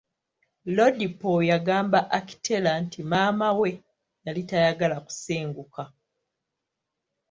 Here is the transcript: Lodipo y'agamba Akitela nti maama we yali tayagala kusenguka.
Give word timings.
Lodipo 0.75 1.31
y'agamba 1.49 1.99
Akitela 2.17 2.71
nti 2.83 2.99
maama 3.11 3.47
we 3.59 3.69
yali 4.25 4.41
tayagala 4.49 4.95
kusenguka. 5.05 5.83